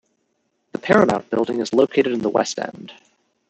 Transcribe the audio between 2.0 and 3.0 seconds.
in the West End.